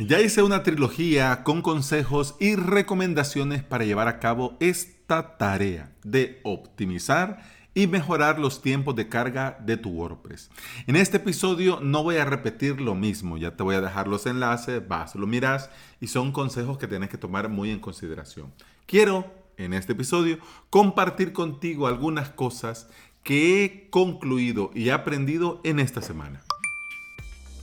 Ya 0.00 0.20
hice 0.20 0.44
una 0.44 0.62
trilogía 0.62 1.42
con 1.42 1.60
consejos 1.60 2.36
y 2.38 2.54
recomendaciones 2.54 3.64
para 3.64 3.84
llevar 3.84 4.06
a 4.06 4.20
cabo 4.20 4.56
esta 4.60 5.36
tarea 5.38 5.90
de 6.04 6.40
optimizar 6.44 7.42
y 7.74 7.88
mejorar 7.88 8.38
los 8.38 8.62
tiempos 8.62 8.94
de 8.94 9.08
carga 9.08 9.58
de 9.60 9.76
tu 9.76 9.90
WordPress. 9.90 10.50
En 10.86 10.94
este 10.94 11.16
episodio 11.16 11.80
no 11.82 12.04
voy 12.04 12.18
a 12.18 12.24
repetir 12.24 12.80
lo 12.80 12.94
mismo, 12.94 13.38
ya 13.38 13.56
te 13.56 13.64
voy 13.64 13.74
a 13.74 13.80
dejar 13.80 14.06
los 14.06 14.26
enlaces, 14.26 14.86
vas, 14.86 15.16
lo 15.16 15.26
miras 15.26 15.68
y 16.00 16.06
son 16.06 16.30
consejos 16.30 16.78
que 16.78 16.86
tienes 16.86 17.08
que 17.08 17.18
tomar 17.18 17.48
muy 17.48 17.72
en 17.72 17.80
consideración. 17.80 18.54
Quiero 18.86 19.26
en 19.56 19.72
este 19.72 19.94
episodio 19.94 20.38
compartir 20.70 21.32
contigo 21.32 21.88
algunas 21.88 22.28
cosas 22.28 22.88
que 23.24 23.64
he 23.64 23.90
concluido 23.90 24.70
y 24.76 24.90
aprendido 24.90 25.60
en 25.64 25.80
esta 25.80 26.02
semana. 26.02 26.44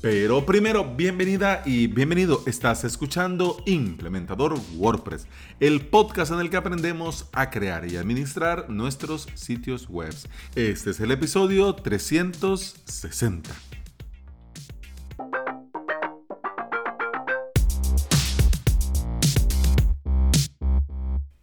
Pero 0.06 0.46
primero, 0.46 0.94
bienvenida 0.96 1.64
y 1.66 1.88
bienvenido. 1.88 2.44
Estás 2.46 2.84
escuchando 2.84 3.58
Implementador 3.66 4.54
WordPress, 4.76 5.26
el 5.60 5.82
podcast 5.82 6.32
en 6.32 6.42
el 6.42 6.52
que 6.52 6.58
aprendemos 6.58 7.28
a 7.34 7.50
crear 7.50 7.92
y 7.92 7.98
administrar 7.98 8.70
nuestros 8.70 9.28
sitios 9.34 9.90
web. 9.90 10.14
Este 10.54 10.92
es 10.92 11.00
el 11.00 11.10
episodio 11.10 11.74
360. 11.74 13.50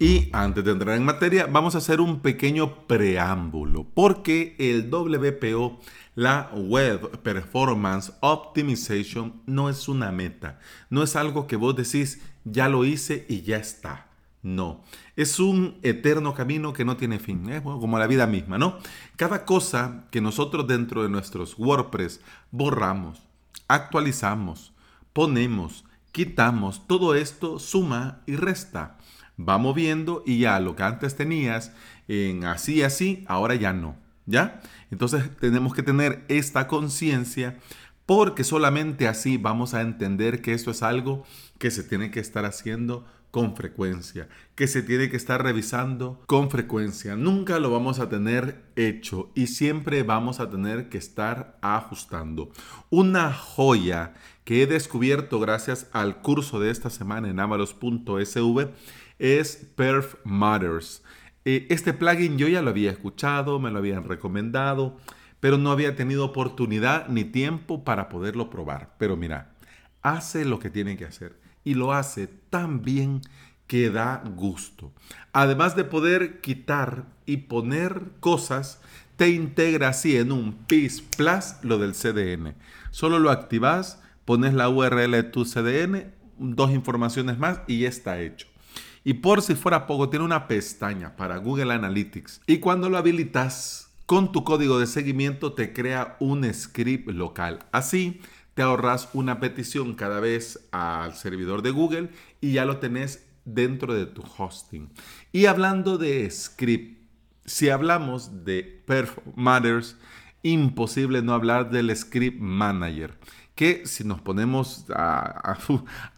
Y 0.03 0.27
antes 0.33 0.65
de 0.65 0.71
entrar 0.71 0.97
en 0.97 1.05
materia, 1.05 1.47
vamos 1.49 1.75
a 1.75 1.77
hacer 1.77 2.01
un 2.01 2.19
pequeño 2.19 2.87
preámbulo, 2.87 3.85
porque 3.93 4.53
el 4.59 4.91
WPO 4.91 5.79
la 6.15 6.51
Web 6.53 7.21
Performance 7.21 8.11
Optimization 8.19 9.41
no 9.45 9.69
es 9.69 9.87
una 9.87 10.11
meta, 10.11 10.59
no 10.89 11.03
es 11.03 11.15
algo 11.15 11.47
que 11.47 11.55
vos 11.55 11.77
decís, 11.77 12.21
ya 12.43 12.67
lo 12.67 12.83
hice 12.83 13.25
y 13.29 13.43
ya 13.43 13.55
está. 13.55 14.09
No, 14.41 14.83
es 15.15 15.39
un 15.39 15.77
eterno 15.83 16.33
camino 16.33 16.73
que 16.73 16.83
no 16.83 16.97
tiene 16.97 17.17
fin, 17.17 17.49
¿eh? 17.49 17.63
como 17.63 17.97
la 17.97 18.07
vida 18.07 18.27
misma, 18.27 18.57
¿no? 18.57 18.79
Cada 19.15 19.45
cosa 19.45 20.03
que 20.11 20.19
nosotros 20.19 20.67
dentro 20.67 21.03
de 21.03 21.07
nuestros 21.07 21.57
WordPress 21.57 22.19
borramos, 22.51 23.21
actualizamos, 23.69 24.73
ponemos, 25.13 25.85
quitamos, 26.11 26.85
todo 26.87 27.15
esto 27.15 27.57
suma 27.57 28.19
y 28.25 28.35
resta. 28.35 28.97
Va 29.39 29.57
moviendo 29.57 30.23
y 30.25 30.39
ya 30.39 30.59
lo 30.59 30.75
que 30.75 30.83
antes 30.83 31.15
tenías 31.15 31.71
en 32.07 32.43
así, 32.45 32.83
así, 32.83 33.23
ahora 33.27 33.55
ya 33.55 33.73
no. 33.73 33.95
¿Ya? 34.25 34.61
Entonces 34.89 35.29
tenemos 35.39 35.73
que 35.73 35.83
tener 35.83 36.23
esta 36.29 36.67
conciencia 36.67 37.57
porque 38.05 38.43
solamente 38.43 39.07
así 39.07 39.37
vamos 39.37 39.73
a 39.73 39.81
entender 39.81 40.41
que 40.41 40.53
esto 40.53 40.71
es 40.71 40.83
algo 40.83 41.25
que 41.57 41.71
se 41.71 41.83
tiene 41.83 42.11
que 42.11 42.19
estar 42.19 42.45
haciendo 42.45 43.05
con 43.33 43.55
frecuencia, 43.55 44.29
que 44.53 44.67
se 44.67 44.83
tiene 44.83 45.09
que 45.09 45.17
estar 45.17 45.41
revisando 45.41 46.21
con 46.27 46.51
frecuencia. 46.51 47.15
Nunca 47.15 47.57
lo 47.57 47.71
vamos 47.71 47.97
a 47.99 48.07
tener 48.07 48.63
hecho 48.75 49.31
y 49.33 49.47
siempre 49.47 50.03
vamos 50.03 50.39
a 50.39 50.51
tener 50.51 50.87
que 50.87 50.99
estar 50.99 51.57
ajustando. 51.61 52.51
Una 52.91 53.33
joya 53.33 54.13
que 54.43 54.61
he 54.61 54.67
descubierto 54.67 55.39
gracias 55.39 55.87
al 55.93 56.21
curso 56.21 56.59
de 56.59 56.69
esta 56.69 56.91
semana 56.91 57.27
en 57.27 57.39
avalos.sv 57.39 58.69
es 59.23 59.55
Perf 59.77 60.15
Matters. 60.25 61.01
Eh, 61.45 61.65
este 61.69 61.93
plugin 61.93 62.37
yo 62.37 62.49
ya 62.49 62.61
lo 62.61 62.71
había 62.71 62.91
escuchado, 62.91 63.57
me 63.57 63.71
lo 63.71 63.77
habían 63.77 64.03
recomendado, 64.03 64.97
pero 65.39 65.57
no 65.57 65.71
había 65.71 65.95
tenido 65.95 66.25
oportunidad 66.25 67.07
ni 67.07 67.23
tiempo 67.23 67.85
para 67.85 68.09
poderlo 68.09 68.49
probar. 68.49 68.95
Pero 68.97 69.15
mira, 69.15 69.53
hace 70.01 70.43
lo 70.43 70.59
que 70.59 70.69
tiene 70.69 70.97
que 70.97 71.05
hacer 71.05 71.39
y 71.63 71.75
lo 71.75 71.93
hace 71.93 72.27
tan 72.27 72.81
bien 72.81 73.21
que 73.65 73.89
da 73.89 74.21
gusto. 74.35 74.91
Además 75.31 75.77
de 75.77 75.85
poder 75.85 76.41
quitar 76.41 77.05
y 77.25 77.37
poner 77.37 78.11
cosas, 78.19 78.81
te 79.15 79.29
integra 79.29 79.87
así 79.87 80.17
en 80.17 80.33
un 80.33 80.65
PIS 80.65 81.01
Plus 81.01 81.55
lo 81.61 81.77
del 81.77 81.93
CDN. 81.93 82.55
Solo 82.91 83.19
lo 83.19 83.31
activas, 83.31 84.01
pones 84.25 84.53
la 84.53 84.67
URL 84.67 85.11
de 85.11 85.23
tu 85.23 85.45
CDN, 85.45 86.11
dos 86.37 86.71
informaciones 86.71 87.39
más 87.39 87.61
y 87.67 87.79
ya 87.79 87.89
está 87.89 88.19
hecho. 88.19 88.52
Y 89.03 89.15
por 89.15 89.41
si 89.41 89.55
fuera 89.55 89.85
poco, 89.85 90.09
tiene 90.09 90.25
una 90.25 90.47
pestaña 90.47 91.15
para 91.15 91.37
Google 91.37 91.73
Analytics. 91.73 92.41
Y 92.47 92.59
cuando 92.59 92.89
lo 92.89 92.97
habilitas 92.97 93.91
con 94.05 94.31
tu 94.31 94.43
código 94.43 94.79
de 94.79 94.87
seguimiento, 94.87 95.53
te 95.53 95.73
crea 95.73 96.15
un 96.19 96.51
script 96.53 97.09
local. 97.09 97.59
Así 97.71 98.21
te 98.53 98.61
ahorras 98.61 99.09
una 99.13 99.39
petición 99.39 99.95
cada 99.95 100.19
vez 100.19 100.67
al 100.71 101.15
servidor 101.15 101.61
de 101.63 101.71
Google 101.71 102.09
y 102.39 102.53
ya 102.53 102.65
lo 102.65 102.77
tenés 102.77 103.25
dentro 103.45 103.93
de 103.93 104.05
tu 104.05 104.23
hosting. 104.37 104.89
Y 105.31 105.47
hablando 105.47 105.97
de 105.97 106.29
script, 106.29 107.03
si 107.45 107.69
hablamos 107.69 108.45
de 108.45 108.83
Perf 108.85 109.17
Matters, 109.35 109.97
imposible 110.43 111.21
no 111.21 111.33
hablar 111.33 111.71
del 111.71 111.95
Script 111.95 112.39
Manager 112.39 113.17
que 113.55 113.85
si 113.85 114.03
nos 114.03 114.19
ponemos 114.21 114.85
a, 114.89 115.57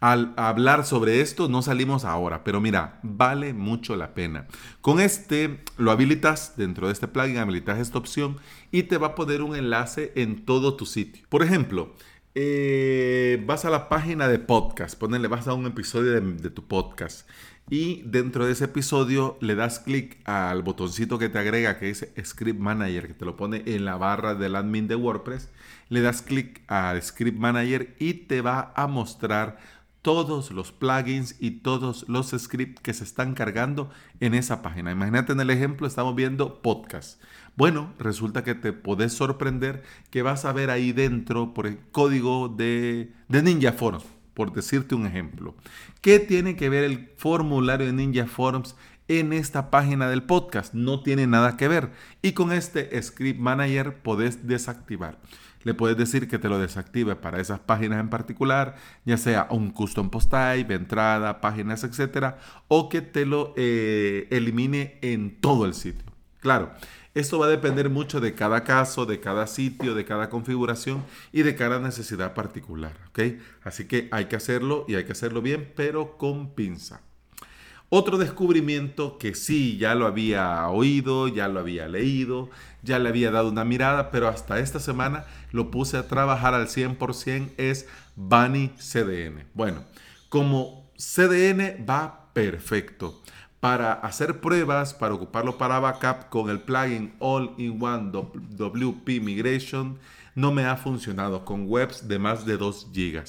hablar 0.00 0.84
sobre 0.84 1.20
esto, 1.20 1.48
no 1.48 1.62
salimos 1.62 2.04
ahora, 2.04 2.44
pero 2.44 2.60
mira, 2.60 2.98
vale 3.02 3.52
mucho 3.52 3.96
la 3.96 4.14
pena. 4.14 4.46
Con 4.80 5.00
este 5.00 5.60
lo 5.76 5.90
habilitas 5.90 6.56
dentro 6.56 6.86
de 6.86 6.92
este 6.92 7.08
plugin, 7.08 7.38
habilitas 7.38 7.78
esta 7.78 7.98
opción 7.98 8.38
y 8.70 8.84
te 8.84 8.98
va 8.98 9.08
a 9.08 9.14
poner 9.14 9.42
un 9.42 9.54
enlace 9.54 10.12
en 10.16 10.44
todo 10.44 10.76
tu 10.76 10.86
sitio. 10.86 11.26
Por 11.28 11.42
ejemplo, 11.42 11.94
eh, 12.34 13.42
vas 13.46 13.64
a 13.64 13.70
la 13.70 13.88
página 13.88 14.28
de 14.28 14.38
podcast, 14.38 14.98
ponele, 14.98 15.28
vas 15.28 15.48
a 15.48 15.54
un 15.54 15.66
episodio 15.66 16.20
de 16.20 16.50
tu 16.50 16.66
podcast 16.66 17.28
y 17.68 18.02
dentro 18.02 18.46
de 18.46 18.52
ese 18.52 18.66
episodio 18.66 19.38
le 19.40 19.56
das 19.56 19.80
clic 19.80 20.18
al 20.24 20.62
botoncito 20.62 21.18
que 21.18 21.28
te 21.28 21.38
agrega 21.38 21.78
que 21.78 21.86
dice 21.86 22.12
Script 22.24 22.60
Manager, 22.60 23.08
que 23.08 23.14
te 23.14 23.24
lo 23.24 23.36
pone 23.36 23.62
en 23.66 23.84
la 23.84 23.96
barra 23.96 24.34
del 24.36 24.54
admin 24.54 24.86
de 24.86 24.94
WordPress. 24.94 25.50
Le 25.88 26.00
das 26.00 26.22
clic 26.22 26.62
al 26.68 27.02
Script 27.02 27.38
Manager 27.38 27.96
y 27.98 28.14
te 28.14 28.40
va 28.40 28.72
a 28.76 28.86
mostrar 28.86 29.58
todos 30.06 30.52
los 30.52 30.70
plugins 30.70 31.34
y 31.40 31.62
todos 31.62 32.08
los 32.08 32.30
scripts 32.30 32.80
que 32.80 32.94
se 32.94 33.02
están 33.02 33.34
cargando 33.34 33.90
en 34.20 34.34
esa 34.34 34.62
página. 34.62 34.92
Imagínate 34.92 35.32
en 35.32 35.40
el 35.40 35.50
ejemplo, 35.50 35.88
estamos 35.88 36.14
viendo 36.14 36.62
podcast. 36.62 37.20
Bueno, 37.56 37.92
resulta 37.98 38.44
que 38.44 38.54
te 38.54 38.72
puedes 38.72 39.14
sorprender 39.14 39.82
que 40.10 40.22
vas 40.22 40.44
a 40.44 40.52
ver 40.52 40.70
ahí 40.70 40.92
dentro 40.92 41.54
por 41.54 41.66
el 41.66 41.80
código 41.90 42.48
de, 42.48 43.12
Ninja 43.28 43.72
Forms 43.72 44.15
por 44.36 44.52
decirte 44.52 44.94
un 44.94 45.06
ejemplo. 45.06 45.56
¿Qué 46.02 46.20
tiene 46.20 46.56
que 46.56 46.68
ver 46.68 46.84
el 46.84 47.10
formulario 47.16 47.86
de 47.86 47.94
Ninja 47.94 48.26
Forms 48.26 48.76
en 49.08 49.32
esta 49.32 49.70
página 49.70 50.10
del 50.10 50.24
podcast? 50.24 50.74
No 50.74 51.02
tiene 51.02 51.26
nada 51.26 51.56
que 51.56 51.68
ver. 51.68 51.90
Y 52.20 52.32
con 52.32 52.52
este 52.52 53.02
Script 53.02 53.40
Manager 53.40 53.96
podés 54.02 54.46
desactivar. 54.46 55.18
Le 55.62 55.72
puedes 55.72 55.96
decir 55.96 56.28
que 56.28 56.38
te 56.38 56.50
lo 56.50 56.58
desactive 56.58 57.16
para 57.16 57.40
esas 57.40 57.60
páginas 57.60 57.98
en 57.98 58.10
particular, 58.10 58.76
ya 59.06 59.16
sea 59.16 59.48
un 59.50 59.70
custom 59.70 60.10
post 60.10 60.30
type, 60.30 60.74
entrada, 60.74 61.40
páginas, 61.40 61.82
etcétera, 61.82 62.38
o 62.68 62.90
que 62.90 63.00
te 63.00 63.24
lo 63.24 63.54
eh, 63.56 64.28
elimine 64.30 64.98
en 65.00 65.40
todo 65.40 65.64
el 65.64 65.72
sitio. 65.72 66.04
Claro, 66.40 66.72
esto 67.16 67.38
va 67.38 67.46
a 67.46 67.48
depender 67.48 67.88
mucho 67.88 68.20
de 68.20 68.34
cada 68.34 68.62
caso, 68.62 69.06
de 69.06 69.20
cada 69.20 69.46
sitio, 69.46 69.94
de 69.94 70.04
cada 70.04 70.28
configuración 70.28 71.02
y 71.32 71.44
de 71.44 71.56
cada 71.56 71.80
necesidad 71.80 72.34
particular. 72.34 72.92
Así 73.64 73.86
que 73.86 74.08
hay 74.12 74.26
que 74.26 74.36
hacerlo 74.36 74.84
y 74.86 74.96
hay 74.96 75.04
que 75.04 75.12
hacerlo 75.12 75.40
bien, 75.40 75.72
pero 75.74 76.18
con 76.18 76.50
pinza. 76.54 77.00
Otro 77.88 78.18
descubrimiento 78.18 79.16
que 79.16 79.34
sí, 79.34 79.78
ya 79.78 79.94
lo 79.94 80.06
había 80.06 80.68
oído, 80.68 81.28
ya 81.28 81.48
lo 81.48 81.60
había 81.60 81.88
leído, 81.88 82.50
ya 82.82 82.98
le 82.98 83.08
había 83.08 83.30
dado 83.30 83.48
una 83.48 83.64
mirada, 83.64 84.10
pero 84.10 84.28
hasta 84.28 84.58
esta 84.58 84.78
semana 84.78 85.24
lo 85.52 85.70
puse 85.70 85.96
a 85.96 86.08
trabajar 86.08 86.52
al 86.52 86.66
100% 86.66 87.52
es 87.56 87.88
Bunny 88.14 88.72
CDN. 88.76 89.46
Bueno, 89.54 89.84
como 90.28 90.90
CDN 90.98 91.86
va 91.88 92.30
perfecto 92.34 93.22
para 93.66 93.94
hacer 93.94 94.40
pruebas, 94.40 94.94
para 94.94 95.14
ocuparlo 95.14 95.58
para 95.58 95.80
backup 95.80 96.28
con 96.28 96.50
el 96.50 96.60
plugin 96.60 97.12
All-in-One 97.18 98.12
WP 98.12 99.20
Migration, 99.20 99.98
no 100.36 100.52
me 100.52 100.64
ha 100.66 100.76
funcionado 100.76 101.44
con 101.44 101.64
webs 101.66 102.06
de 102.06 102.16
más 102.20 102.46
de 102.46 102.58
2 102.58 102.92
GB. 102.94 103.24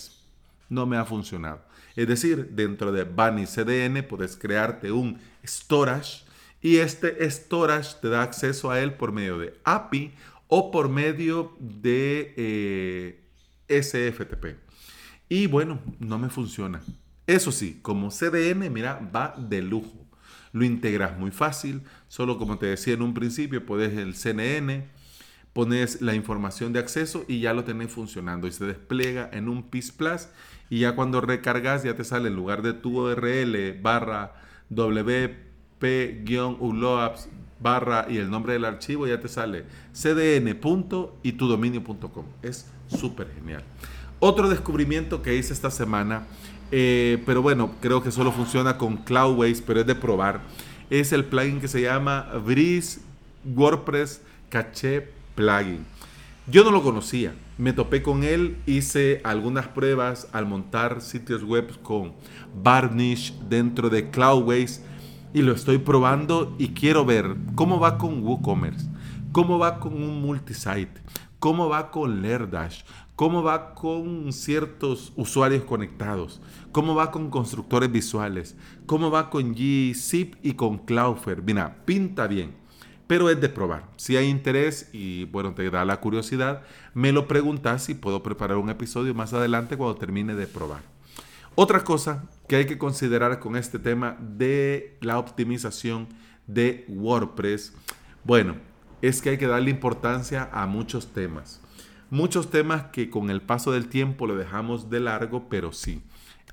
No 0.69 0.85
me 0.85 0.95
ha 0.95 1.05
funcionado. 1.05 1.61
Es 1.95 2.07
decir, 2.07 2.51
dentro 2.51 2.91
de 2.91 3.03
Bunny 3.03 3.47
CDN 3.47 4.03
puedes 4.07 4.37
crearte 4.37 4.91
un 4.91 5.17
storage 5.43 6.23
y 6.61 6.77
este 6.77 7.27
storage 7.31 7.95
te 7.99 8.09
da 8.09 8.21
acceso 8.21 8.69
a 8.69 8.79
él 8.79 8.93
por 8.93 9.11
medio 9.11 9.39
de 9.39 9.59
API 9.63 10.11
o 10.49 10.69
por 10.69 10.87
medio 10.87 11.57
de 11.59 12.35
eh, 12.37 13.81
SFTP. 13.81 14.55
Y 15.29 15.47
bueno, 15.47 15.79
no 15.97 16.19
me 16.19 16.29
funciona. 16.29 16.83
Eso 17.25 17.51
sí, 17.51 17.79
como 17.81 18.11
CDN, 18.11 18.71
mira, 18.71 18.99
va 19.11 19.33
de 19.35 19.63
lujo 19.63 20.06
lo 20.51 20.65
integras 20.65 21.17
muy 21.17 21.31
fácil. 21.31 21.81
Solo 22.07 22.37
como 22.37 22.57
te 22.57 22.67
decía 22.67 22.93
en 22.93 23.01
un 23.01 23.13
principio, 23.13 23.65
puedes 23.65 23.97
el 23.97 24.15
CNN, 24.15 24.87
pones 25.53 26.01
la 26.01 26.13
información 26.15 26.73
de 26.73 26.79
acceso 26.79 27.25
y 27.27 27.39
ya 27.39 27.53
lo 27.53 27.63
tenés 27.63 27.91
funcionando 27.91 28.47
y 28.47 28.51
se 28.51 28.65
despliega 28.65 29.29
en 29.31 29.49
un 29.49 29.63
PIS 29.63 29.91
Plus 29.91 30.27
y 30.69 30.79
ya 30.79 30.95
cuando 30.95 31.21
recargas 31.21 31.83
ya 31.83 31.95
te 31.95 32.03
sale 32.03 32.27
en 32.29 32.35
lugar 32.35 32.61
de 32.61 32.73
tu 32.73 32.99
URL 32.99 33.79
barra 33.81 34.33
wp-uloaps 34.69 35.89
barra 37.59 38.05
y 38.09 38.17
el 38.17 38.29
nombre 38.29 38.53
del 38.53 38.65
archivo 38.65 39.07
ya 39.07 39.19
te 39.19 39.27
sale 39.27 39.65
cdn. 39.93 40.59
y 41.23 41.31
tu 41.33 41.47
dominio.com. 41.47 42.25
Es 42.41 42.67
súper 42.87 43.31
genial. 43.33 43.63
Otro 44.19 44.49
descubrimiento 44.49 45.21
que 45.21 45.35
hice 45.35 45.53
esta 45.53 45.69
semana, 45.69 46.25
eh, 46.71 47.21
pero 47.25 47.41
bueno, 47.41 47.71
creo 47.81 48.03
que 48.03 48.11
solo 48.11 48.31
funciona 48.31 48.77
con 48.77 48.97
Cloudways, 48.97 49.61
pero 49.61 49.81
es 49.81 49.87
de 49.87 49.95
probar, 49.95 50.41
es 50.89 51.11
el 51.11 51.25
plugin 51.25 51.59
que 51.59 51.67
se 51.67 51.81
llama 51.81 52.27
Breeze 52.45 53.01
WordPress 53.45 54.21
Caché 54.49 55.09
Plugin. 55.35 55.85
Yo 56.49 56.63
no 56.63 56.71
lo 56.71 56.81
conocía, 56.81 57.33
me 57.57 57.73
topé 57.73 58.01
con 58.01 58.23
él, 58.23 58.57
hice 58.65 59.19
algunas 59.23 59.67
pruebas 59.67 60.27
al 60.31 60.45
montar 60.45 61.01
sitios 61.01 61.43
web 61.43 61.81
con 61.81 62.13
Varnish 62.55 63.33
dentro 63.49 63.89
de 63.89 64.09
Cloudways 64.09 64.81
y 65.33 65.41
lo 65.41 65.53
estoy 65.53 65.77
probando 65.77 66.55
y 66.57 66.69
quiero 66.69 67.03
ver 67.03 67.35
cómo 67.55 67.79
va 67.79 67.97
con 67.97 68.23
WooCommerce, 68.23 68.87
cómo 69.31 69.59
va 69.59 69.79
con 69.79 69.93
un 70.01 70.21
multisite, 70.21 71.01
cómo 71.39 71.67
va 71.67 71.91
con 71.91 72.21
Lerdash, 72.21 72.83
cómo 73.17 73.41
va 73.41 73.73
con 73.73 74.31
ciertos 74.31 75.11
usuarios 75.15 75.63
conectados, 75.63 76.39
cómo 76.71 76.93
va 76.93 77.09
con 77.09 77.31
constructores 77.31 77.91
visuales, 77.91 78.55
cómo 78.85 79.09
va 79.09 79.31
con 79.31 79.55
G-Zip 79.55 80.35
y 80.43 80.53
con 80.53 80.77
Cloudflare. 80.77 81.41
Mira, 81.41 81.83
pinta 81.83 82.27
bien, 82.27 82.53
pero 83.07 83.31
es 83.31 83.41
de 83.41 83.49
probar. 83.49 83.89
Si 83.95 84.15
hay 84.15 84.27
interés 84.27 84.91
y 84.93 85.25
bueno, 85.25 85.55
te 85.55 85.67
da 85.71 85.83
la 85.83 85.99
curiosidad, 85.99 86.61
me 86.93 87.11
lo 87.11 87.27
preguntas 87.27 87.89
y 87.89 87.95
puedo 87.95 88.21
preparar 88.21 88.57
un 88.57 88.69
episodio 88.69 89.15
más 89.15 89.33
adelante 89.33 89.77
cuando 89.77 89.97
termine 89.97 90.35
de 90.35 90.45
probar. 90.45 90.83
Otra 91.55 91.83
cosa 91.83 92.29
que 92.47 92.57
hay 92.57 92.67
que 92.67 92.77
considerar 92.77 93.39
con 93.39 93.55
este 93.55 93.79
tema 93.79 94.15
de 94.19 94.95
la 95.01 95.17
optimización 95.17 96.07
de 96.45 96.85
WordPress, 96.87 97.73
bueno, 98.23 98.57
es 99.01 99.23
que 99.23 99.31
hay 99.31 99.37
que 99.39 99.47
darle 99.47 99.71
importancia 99.71 100.51
a 100.53 100.67
muchos 100.67 101.07
temas. 101.13 101.61
Muchos 102.09 102.49
temas 102.49 102.85
que 102.93 103.09
con 103.09 103.29
el 103.29 103.41
paso 103.41 103.71
del 103.71 103.89
tiempo 103.89 104.27
lo 104.27 104.35
dejamos 104.35 104.89
de 104.89 105.01
largo, 105.01 105.49
pero 105.49 105.73
sí. 105.73 106.01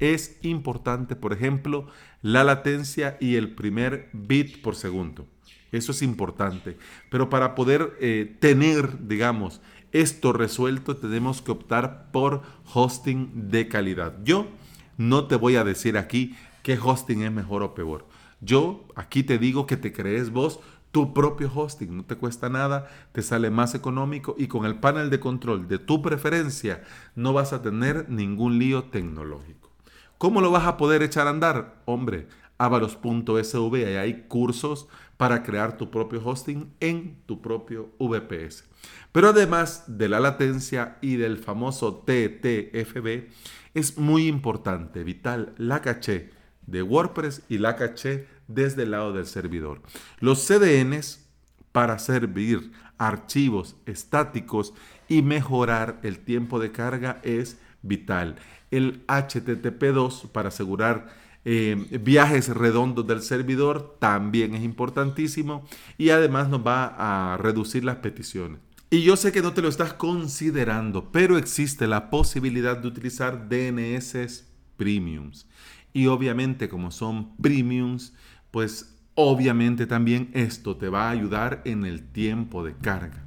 Es 0.01 0.39
importante, 0.43 1.15
por 1.15 1.33
ejemplo, 1.33 1.87
la 2.23 2.43
latencia 2.43 3.17
y 3.21 3.37
el 3.37 3.55
primer 3.55 4.11
bit 4.13 4.61
por 4.63 4.75
segundo. 4.75 5.29
Eso 5.71 5.93
es 5.93 6.03
importante. 6.03 6.77
Pero 7.11 7.31
para 7.31 7.55
poder 7.55 7.97
eh, 8.01 8.37
tener, 8.41 9.07
digamos, 9.07 9.61
esto 9.93 10.33
resuelto, 10.33 10.97
tenemos 10.97 11.41
que 11.41 11.53
optar 11.53 12.11
por 12.11 12.43
hosting 12.73 13.49
de 13.51 13.69
calidad. 13.69 14.17
Yo 14.25 14.49
no 14.97 15.27
te 15.29 15.37
voy 15.37 15.55
a 15.55 15.65
decir 15.65 15.97
aquí 15.97 16.37
qué 16.65 16.77
hosting 16.83 17.23
es 17.23 17.31
mejor 17.31 17.63
o 17.63 17.75
peor. 17.75 18.07
Yo 18.41 18.87
aquí 18.95 19.23
te 19.23 19.39
digo 19.39 19.67
que 19.67 19.77
te 19.77 19.93
crees 19.93 20.31
vos 20.31 20.61
tu 20.95 21.13
propio 21.13 21.51
hosting, 21.53 21.97
no 21.97 22.05
te 22.05 22.15
cuesta 22.15 22.49
nada, 22.49 22.87
te 23.11 23.21
sale 23.21 23.51
más 23.51 23.75
económico 23.75 24.37
y 24.39 24.47
con 24.47 24.65
el 24.65 24.79
panel 24.79 25.11
de 25.11 25.19
control 25.19 25.67
de 25.67 25.81
tu 25.81 26.01
preferencia 26.03 26.85
no 27.17 27.33
vas 27.33 27.53
a 27.53 27.63
tener 27.63 28.09
ningún 28.09 28.61
lío 28.61 28.85
tecnológico. 28.85 29.73
¿Cómo 30.19 30.41
lo 30.41 30.53
vas 30.53 30.69
a 30.69 30.77
poder 30.77 31.03
echar 31.03 31.27
a 31.27 31.31
andar? 31.31 31.83
Hombre, 31.85 32.29
avalos.sv, 32.59 33.75
ahí 33.75 33.97
hay 33.97 34.23
cursos 34.29 34.87
para 35.17 35.43
crear 35.43 35.77
tu 35.77 35.91
propio 35.91 36.25
hosting 36.25 36.73
en 36.79 37.17
tu 37.27 37.43
propio 37.43 37.91
VPS. 37.99 38.63
Pero 39.11 39.31
además 39.31 39.83
de 39.89 40.09
la 40.09 40.21
latencia 40.21 40.99
y 41.01 41.17
del 41.17 41.39
famoso 41.39 42.05
TTFB, 42.07 43.31
es 43.75 43.99
muy 43.99 44.29
importante, 44.29 45.03
vital, 45.03 45.55
la 45.59 45.81
caché 45.81 46.31
de 46.69 46.83
WordPress 46.83 47.43
y 47.49 47.59
la 47.59 47.75
caché 47.75 48.29
desde 48.49 48.83
el 48.85 48.93
lado 48.93 49.13
del 49.13 49.27
servidor. 49.27 49.83
Los 50.21 50.47
CDNs 50.47 51.27
para 51.73 51.99
servir 51.99 52.73
archivos 52.99 53.77
estáticos 53.87 54.75
y 55.09 55.23
mejorar 55.23 55.99
el 56.03 56.21
tiempo 56.21 56.59
de 56.61 56.73
carga 56.73 57.21
es 57.23 57.59
vital. 57.83 58.37
El 58.71 59.07
HTTP2 59.07 60.29
para 60.29 60.49
asegurar 60.49 61.09
eh, 61.45 61.77
viajes 62.01 62.49
redondos 62.49 63.07
del 63.07 63.21
servidor 63.21 63.97
también 63.99 64.55
es 64.55 64.63
importantísimo 64.63 65.67
y 65.99 66.11
además 66.11 66.49
nos 66.49 66.67
va 66.67 66.95
a 66.97 67.37
reducir 67.37 67.85
las 67.85 67.97
peticiones. 67.97 68.61
Y 68.91 69.03
yo 69.03 69.17
sé 69.17 69.33
que 69.33 69.43
no 69.43 69.53
te 69.53 69.61
lo 69.61 69.69
estás 69.69 69.93
considerando, 69.95 71.11
pero 71.11 71.37
existe 71.37 71.87
la 71.87 72.11
posibilidad 72.11 72.79
de 72.79 72.89
utilizar 72.89 73.49
DNS 73.49 74.45
premiums. 74.77 75.47
Y 75.93 76.07
obviamente 76.07 76.69
como 76.69 76.91
son 76.91 77.37
premiums, 77.37 78.15
pues 78.55 78.95
obviamente 79.17 79.85
también 79.85 80.31
esto 80.33 80.77
te 80.77 80.89
va 80.89 81.09
a 81.09 81.11
ayudar 81.11 81.61
en 81.65 81.85
el 81.85 82.05
tiempo 82.05 82.63
de 82.63 82.73
carga. 82.77 83.25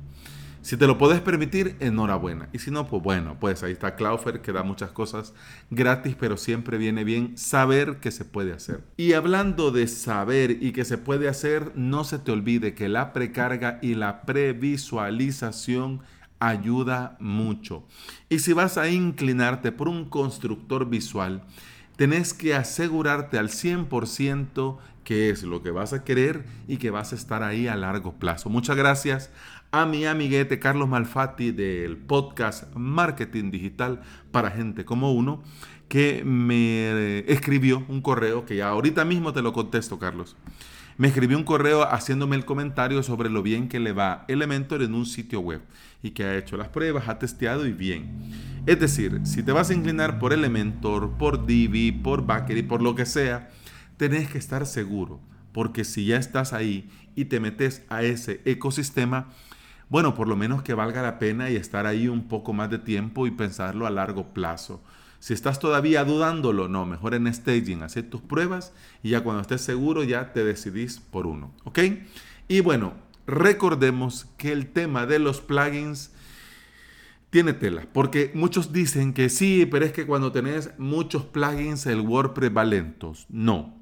Si 0.61 0.77
te 0.77 0.87
lo 0.87 0.97
puedes 0.97 1.19
permitir, 1.19 1.75
enhorabuena. 1.81 2.47
Y 2.53 2.59
si 2.59 2.71
no, 2.71 2.87
pues 2.87 3.03
bueno, 3.03 3.35
pues 3.37 3.61
ahí 3.61 3.73
está 3.73 3.97
Cloudflare 3.97 4.39
que 4.39 4.53
da 4.53 4.63
muchas 4.63 4.91
cosas 4.91 5.33
gratis, 5.69 6.15
pero 6.17 6.37
siempre 6.37 6.77
viene 6.77 7.03
bien 7.03 7.37
saber 7.37 7.97
que 7.97 8.11
se 8.11 8.23
puede 8.23 8.53
hacer. 8.53 8.85
Y 8.95 9.11
hablando 9.11 9.71
de 9.71 9.89
saber 9.89 10.63
y 10.63 10.71
que 10.71 10.85
se 10.85 10.97
puede 10.97 11.27
hacer, 11.27 11.73
no 11.75 12.05
se 12.05 12.19
te 12.19 12.31
olvide 12.31 12.73
que 12.73 12.87
la 12.87 13.11
precarga 13.11 13.79
y 13.81 13.95
la 13.95 14.21
previsualización 14.21 16.03
ayuda 16.39 17.17
mucho. 17.19 17.85
Y 18.29 18.39
si 18.39 18.53
vas 18.53 18.77
a 18.77 18.87
inclinarte 18.87 19.73
por 19.73 19.89
un 19.89 20.05
constructor 20.05 20.89
visual, 20.89 21.43
tenés 21.97 22.33
que 22.33 22.55
asegurarte 22.55 23.37
al 23.37 23.49
100% 23.49 24.77
que 25.03 25.29
es 25.29 25.43
lo 25.43 25.63
que 25.63 25.71
vas 25.71 25.93
a 25.93 26.03
querer 26.03 26.43
y 26.67 26.77
que 26.77 26.91
vas 26.91 27.13
a 27.13 27.15
estar 27.15 27.41
ahí 27.41 27.67
a 27.67 27.77
largo 27.77 28.19
plazo. 28.19 28.49
Muchas 28.49 28.75
gracias 28.75 29.31
a 29.71 29.85
mi 29.85 30.05
amiguete 30.05 30.59
Carlos 30.59 30.89
Malfatti 30.89 31.51
del 31.51 31.95
podcast 31.95 32.73
Marketing 32.75 33.49
Digital 33.49 34.01
para 34.31 34.51
gente 34.51 34.83
como 34.83 35.13
uno, 35.13 35.41
que 35.87 36.23
me 36.25 37.19
escribió 37.31 37.85
un 37.87 38.01
correo 38.01 38.45
que 38.45 38.57
ya 38.57 38.67
ahorita 38.67 39.05
mismo 39.05 39.31
te 39.31 39.41
lo 39.41 39.53
contesto, 39.53 39.97
Carlos. 39.97 40.35
Me 40.97 41.09
escribió 41.09 41.37
un 41.37 41.43
correo 41.43 41.83
haciéndome 41.83 42.35
el 42.35 42.45
comentario 42.45 43.03
sobre 43.03 43.29
lo 43.29 43.43
bien 43.43 43.69
que 43.69 43.79
le 43.79 43.91
va 43.91 44.25
Elementor 44.27 44.81
en 44.81 44.95
un 44.95 45.05
sitio 45.05 45.41
web 45.41 45.61
y 46.01 46.09
que 46.09 46.23
ha 46.23 46.35
hecho 46.35 46.57
las 46.57 46.69
pruebas, 46.69 47.07
ha 47.07 47.19
testeado 47.19 47.67
y 47.67 47.71
bien. 47.71 48.63
Es 48.65 48.79
decir, 48.79 49.21
si 49.23 49.43
te 49.43 49.51
vas 49.51 49.69
a 49.69 49.75
inclinar 49.75 50.17
por 50.17 50.33
Elementor, 50.33 51.11
por 51.11 51.45
Divi, 51.45 51.91
por 51.91 52.25
Bakery, 52.25 52.63
por 52.63 52.81
lo 52.81 52.95
que 52.95 53.05
sea, 53.05 53.51
tenés 53.97 54.27
que 54.27 54.39
estar 54.39 54.65
seguro, 54.65 55.19
porque 55.51 55.83
si 55.83 56.07
ya 56.07 56.17
estás 56.17 56.51
ahí 56.51 56.89
y 57.15 57.25
te 57.25 57.39
metes 57.39 57.83
a 57.89 58.01
ese 58.01 58.41
ecosistema, 58.45 59.27
bueno, 59.89 60.15
por 60.15 60.27
lo 60.27 60.35
menos 60.35 60.63
que 60.63 60.73
valga 60.73 61.03
la 61.03 61.19
pena 61.19 61.51
y 61.51 61.57
estar 61.57 61.85
ahí 61.85 62.07
un 62.07 62.27
poco 62.27 62.53
más 62.53 62.71
de 62.71 62.79
tiempo 62.79 63.27
y 63.27 63.31
pensarlo 63.31 63.85
a 63.85 63.91
largo 63.91 64.33
plazo. 64.33 64.81
Si 65.19 65.33
estás 65.33 65.59
todavía 65.59 66.03
dudándolo, 66.03 66.67
no, 66.67 66.85
mejor 66.85 67.13
en 67.13 67.33
staging, 67.33 67.83
hacer 67.83 68.09
tus 68.09 68.21
pruebas 68.21 68.73
y 69.03 69.09
ya 69.09 69.23
cuando 69.23 69.41
estés 69.41 69.61
seguro 69.61 70.03
ya 70.03 70.33
te 70.33 70.43
decidís 70.43 70.99
por 70.99 71.27
uno, 71.27 71.51
¿ok? 71.63 71.79
Y 72.47 72.61
bueno, 72.61 72.93
recordemos 73.25 74.27
que 74.37 74.51
el 74.51 74.67
tema 74.67 75.05
de 75.05 75.19
los 75.19 75.41
plugins 75.41 76.11
tiene 77.29 77.53
tela, 77.53 77.87
porque 77.91 78.31
muchos 78.33 78.71
dicen 78.71 79.13
que 79.13 79.29
sí, 79.29 79.67
pero 79.69 79.85
es 79.85 79.91
que 79.91 80.05
cuando 80.05 80.31
tenés 80.31 80.71
muchos 80.77 81.25
plugins 81.25 81.85
el 81.85 82.01
WordPress 82.01 82.55
va 82.55 82.63
lento. 82.63 83.13
No, 83.29 83.75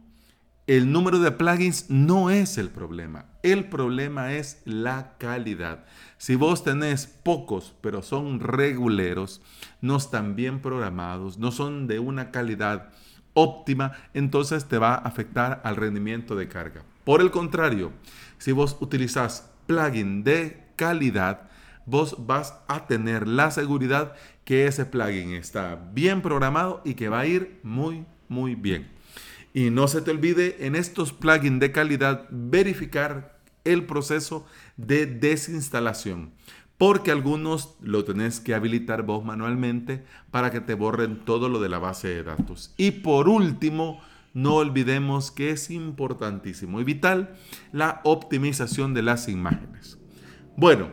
el 0.68 0.92
número 0.92 1.20
de 1.20 1.32
plugins 1.32 1.90
no 1.90 2.32
es 2.32 2.58
el 2.58 2.70
problema. 2.70 3.26
El 3.44 3.70
problema 3.70 4.34
es 4.34 4.62
la 4.66 5.16
calidad. 5.20 5.86
Si 6.18 6.36
vos 6.36 6.64
tenés 6.64 7.06
pocos, 7.06 7.76
pero 7.82 8.02
son 8.02 8.40
reguleros, 8.40 9.42
no 9.82 9.98
están 9.98 10.36
bien 10.36 10.62
programados, 10.62 11.38
no 11.38 11.52
son 11.52 11.86
de 11.86 12.00
una 12.00 12.32
calidad 12.32 12.90
óptima, 13.34 13.92
entonces 14.16 14.66
te 14.66 14.80
va 14.80 14.96
a 14.96 15.00
afectar 15.00 15.62
al 15.64 15.76
rendimiento 15.76 16.36
de 16.36 16.48
carga. 16.48 16.84
Por 17.04 17.22
el 17.22 17.30
contrario, 17.30 17.92
si 18.40 18.52
vos 18.52 18.78
utilizás 18.80 19.52
plugin 19.68 20.24
de 20.24 20.64
calidad, 20.76 21.50
vos 21.86 22.16
vas 22.26 22.56
a 22.68 22.88
tener 22.88 23.28
la 23.28 23.52
seguridad 23.52 24.16
que 24.46 24.66
ese 24.66 24.86
plugin 24.86 25.34
está 25.34 25.76
bien 25.94 26.24
programado 26.24 26.82
y 26.84 26.96
que 26.96 27.10
va 27.10 27.20
a 27.20 27.26
ir 27.28 27.60
muy, 27.62 28.06
muy 28.28 28.56
bien. 28.56 28.95
Y 29.56 29.70
no 29.70 29.88
se 29.88 30.02
te 30.02 30.12
olvide 30.12 30.68
en 30.68 30.76
estos 30.76 31.14
plugins 31.14 31.62
de 31.62 31.72
calidad 31.72 32.28
verificar 32.30 33.40
el 33.64 33.86
proceso 33.86 34.46
de 34.76 35.06
desinstalación. 35.06 36.34
Porque 36.78 37.10
algunos 37.10 37.78
lo 37.80 38.04
tenés 38.04 38.42
que 38.42 38.54
habilitar 38.54 39.04
vos 39.04 39.24
manualmente 39.24 40.04
para 40.30 40.52
que 40.52 40.60
te 40.60 40.74
borren 40.74 41.24
todo 41.24 41.48
lo 41.48 41.62
de 41.62 41.70
la 41.70 41.80
base 41.80 42.10
de 42.10 42.24
datos. 42.24 42.74
Y 42.76 42.92
por 42.92 43.30
último, 43.30 44.02
no 44.34 44.56
olvidemos 44.56 45.32
que 45.32 45.52
es 45.52 45.72
importantísimo 45.72 46.82
y 46.82 46.84
vital 46.84 47.38
la 47.72 48.02
optimización 48.04 48.94
de 48.94 49.04
las 49.04 49.30
imágenes. 49.30 49.98
Bueno, 50.58 50.90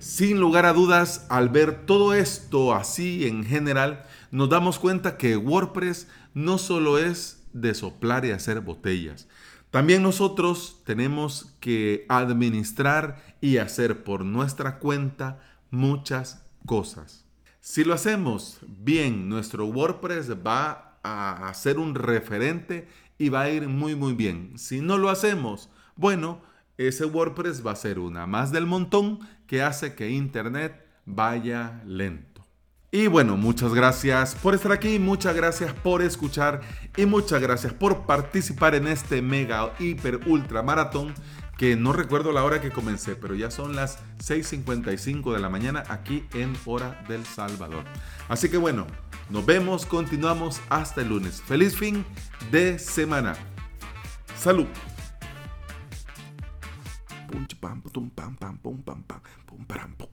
Sin 0.00 0.40
lugar 0.40 0.64
a 0.64 0.72
dudas, 0.72 1.26
al 1.28 1.50
ver 1.50 1.84
todo 1.84 2.14
esto 2.14 2.74
así 2.74 3.26
en 3.26 3.44
general, 3.44 4.06
nos 4.30 4.48
damos 4.48 4.78
cuenta 4.78 5.18
que 5.18 5.36
WordPress 5.36 6.08
no 6.32 6.56
solo 6.56 6.96
es 6.96 7.46
de 7.52 7.74
soplar 7.74 8.24
y 8.24 8.30
hacer 8.30 8.62
botellas. 8.62 9.28
También 9.70 10.02
nosotros 10.02 10.80
tenemos 10.86 11.54
que 11.60 12.06
administrar 12.08 13.36
y 13.42 13.58
hacer 13.58 14.02
por 14.02 14.24
nuestra 14.24 14.78
cuenta 14.78 15.38
muchas 15.70 16.46
cosas. 16.64 17.26
Si 17.60 17.84
lo 17.84 17.92
hacemos 17.92 18.60
bien, 18.66 19.28
nuestro 19.28 19.66
WordPress 19.66 20.30
va 20.30 20.98
a 21.02 21.52
ser 21.52 21.78
un 21.78 21.94
referente 21.94 22.88
y 23.18 23.28
va 23.28 23.42
a 23.42 23.50
ir 23.50 23.68
muy 23.68 23.94
muy 23.94 24.14
bien. 24.14 24.54
Si 24.56 24.80
no 24.80 24.96
lo 24.96 25.10
hacemos, 25.10 25.68
bueno, 25.94 26.40
ese 26.88 27.04
WordPress 27.04 27.64
va 27.66 27.72
a 27.72 27.76
ser 27.76 27.98
una 27.98 28.26
más 28.26 28.52
del 28.52 28.66
montón 28.66 29.20
que 29.46 29.62
hace 29.62 29.94
que 29.94 30.10
Internet 30.10 30.84
vaya 31.04 31.82
lento. 31.86 32.46
Y 32.92 33.06
bueno, 33.06 33.36
muchas 33.36 33.72
gracias 33.72 34.34
por 34.34 34.54
estar 34.54 34.72
aquí, 34.72 34.98
muchas 34.98 35.36
gracias 35.36 35.72
por 35.72 36.02
escuchar 36.02 36.60
y 36.96 37.06
muchas 37.06 37.40
gracias 37.40 37.72
por 37.72 38.06
participar 38.06 38.74
en 38.74 38.88
este 38.88 39.22
mega, 39.22 39.72
hiper, 39.78 40.20
ultra 40.26 40.62
maratón 40.62 41.14
que 41.56 41.76
no 41.76 41.92
recuerdo 41.92 42.32
la 42.32 42.42
hora 42.42 42.60
que 42.60 42.70
comencé, 42.70 43.14
pero 43.14 43.34
ya 43.34 43.50
son 43.50 43.76
las 43.76 43.98
6.55 44.18 45.34
de 45.34 45.40
la 45.40 45.50
mañana 45.50 45.84
aquí 45.88 46.24
en 46.32 46.56
hora 46.64 47.04
del 47.06 47.24
Salvador. 47.26 47.84
Así 48.28 48.48
que 48.48 48.56
bueno, 48.56 48.86
nos 49.28 49.44
vemos, 49.44 49.84
continuamos 49.84 50.60
hasta 50.70 51.02
el 51.02 51.10
lunes. 51.10 51.42
Feliz 51.42 51.76
fin 51.76 52.04
de 52.50 52.78
semana. 52.78 53.36
Salud. 54.36 54.66
Pum 57.30 57.46
pam 57.60 57.80
pum 57.80 58.10
pam 58.10 58.34
pam 58.40 58.56
pum 58.58 58.78
pam 58.82 59.02
pam 59.08 59.20
pum 59.46 59.64
pam 59.68 59.90
pum 59.98 60.10